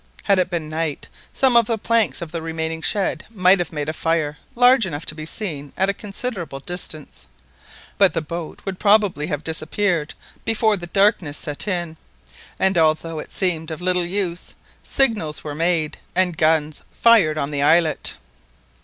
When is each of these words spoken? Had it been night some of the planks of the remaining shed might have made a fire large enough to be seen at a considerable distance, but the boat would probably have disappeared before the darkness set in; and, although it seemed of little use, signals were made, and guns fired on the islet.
Had 0.23 0.39
it 0.39 0.49
been 0.49 0.67
night 0.67 1.07
some 1.31 1.55
of 1.55 1.67
the 1.67 1.77
planks 1.77 2.23
of 2.23 2.31
the 2.31 2.41
remaining 2.41 2.81
shed 2.81 3.23
might 3.29 3.59
have 3.59 3.71
made 3.71 3.87
a 3.87 3.93
fire 3.93 4.39
large 4.55 4.87
enough 4.87 5.05
to 5.05 5.13
be 5.13 5.27
seen 5.27 5.73
at 5.77 5.89
a 5.91 5.93
considerable 5.93 6.59
distance, 6.59 7.27
but 7.99 8.15
the 8.15 8.21
boat 8.23 8.61
would 8.65 8.79
probably 8.79 9.27
have 9.27 9.43
disappeared 9.43 10.15
before 10.43 10.75
the 10.75 10.87
darkness 10.87 11.37
set 11.37 11.67
in; 11.67 11.97
and, 12.57 12.79
although 12.79 13.19
it 13.19 13.31
seemed 13.31 13.69
of 13.69 13.79
little 13.79 14.03
use, 14.07 14.55
signals 14.81 15.43
were 15.43 15.53
made, 15.53 15.99
and 16.15 16.35
guns 16.35 16.81
fired 16.91 17.37
on 17.37 17.51
the 17.51 17.61
islet. 17.61 18.15